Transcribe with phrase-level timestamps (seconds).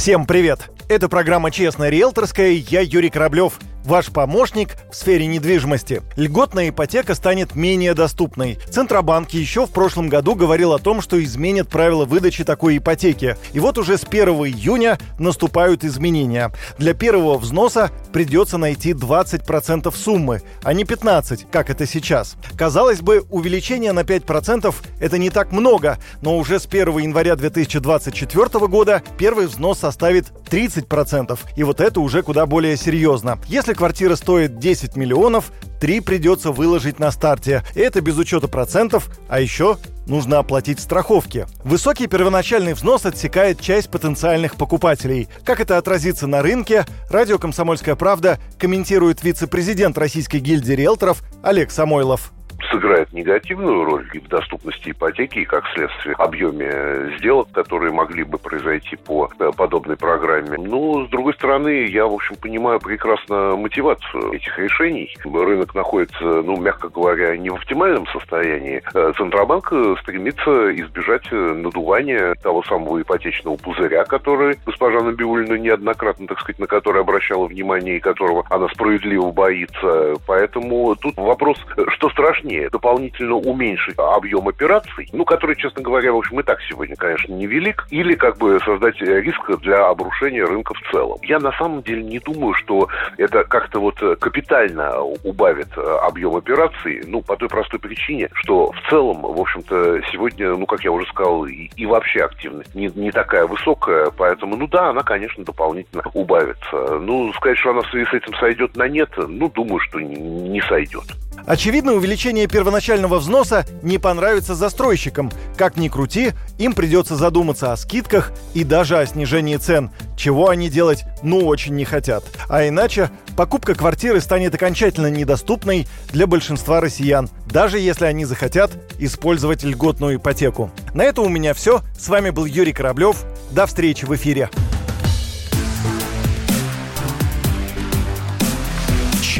[0.00, 0.70] Всем привет!
[0.88, 2.52] Это программа «Честная риэлторская».
[2.52, 6.02] Я Юрий Кораблев ваш помощник в сфере недвижимости.
[6.16, 8.58] Льготная ипотека станет менее доступной.
[8.70, 13.36] Центробанк еще в прошлом году говорил о том, что изменит правила выдачи такой ипотеки.
[13.52, 16.52] И вот уже с 1 июня наступают изменения.
[16.78, 22.36] Для первого взноса придется найти 20% суммы, а не 15%, как это сейчас.
[22.56, 28.66] Казалось бы, увеличение на 5% это не так много, но уже с 1 января 2024
[28.66, 31.38] года первый взнос составит 30%.
[31.56, 33.38] И вот это уже куда более серьезно.
[33.46, 37.62] Если если квартира стоит 10 миллионов, 3 придется выложить на старте.
[37.76, 41.46] Это без учета процентов, а еще нужно оплатить страховки.
[41.62, 45.28] Высокий первоначальный взнос отсекает часть потенциальных покупателей.
[45.44, 52.32] Как это отразится на рынке, радио «Комсомольская правда» комментирует вице-президент Российской гильдии риэлторов Олег Самойлов
[52.70, 58.38] сыграет негативную роль и в доступности ипотеки, и как следствие объеме сделок, которые могли бы
[58.38, 60.56] произойти по э, подобной программе.
[60.58, 65.14] Но, с другой стороны, я, в общем, понимаю прекрасно мотивацию этих решений.
[65.24, 68.82] Рынок находится, ну, мягко говоря, не в оптимальном состоянии.
[68.94, 76.40] Э, Центробанк э, стремится избежать надувания того самого ипотечного пузыря, который госпожа Набиулина неоднократно, так
[76.40, 80.14] сказать, на который обращала внимание и которого она справедливо боится.
[80.26, 86.40] Поэтому тут вопрос, что страшнее, дополнительно уменьшить объем операций, ну, который, честно говоря, в общем,
[86.40, 91.18] и так сегодня, конечно, невелик, или как бы создать риск для обрушения рынка в целом.
[91.22, 97.22] Я на самом деле не думаю, что это как-то вот капитально убавит объем операций, ну,
[97.22, 101.46] по той простой причине, что в целом, в общем-то, сегодня, ну, как я уже сказал,
[101.46, 106.98] и, и вообще активность не, не такая высокая, поэтому, ну да, она, конечно, дополнительно убавится.
[107.00, 110.16] Ну, сказать, что она в связи с этим сойдет на нет, ну, думаю, что не,
[110.16, 111.04] не сойдет.
[111.50, 115.32] Очевидно, увеличение первоначального взноса не понравится застройщикам.
[115.56, 120.70] Как ни крути, им придется задуматься о скидках и даже о снижении цен, чего они
[120.70, 122.22] делать ну очень не хотят.
[122.48, 129.64] А иначе покупка квартиры станет окончательно недоступной для большинства россиян, даже если они захотят использовать
[129.64, 130.70] льготную ипотеку.
[130.94, 131.80] На это у меня все.
[131.98, 133.24] С вами был Юрий Кораблев.
[133.50, 134.50] До встречи в эфире.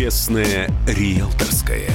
[0.00, 1.90] Честное риэлторское.